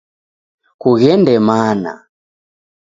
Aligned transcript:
Kughende 0.81 1.35
mana! 1.47 1.93